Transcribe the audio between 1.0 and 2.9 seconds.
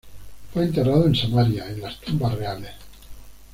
en Samaria, en las tumbas reales.